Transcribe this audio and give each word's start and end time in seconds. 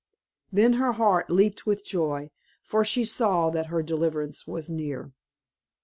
Then 0.51 0.73
her 0.81 0.93
heart 0.93 1.29
leaped 1.29 1.67
with 1.67 1.85
joy, 1.85 2.31
for 2.63 2.83
she 2.83 3.05
saw 3.05 3.51
that 3.51 3.67
her 3.67 3.83
deliverance 3.83 4.47
was 4.47 4.67
near. 4.67 5.11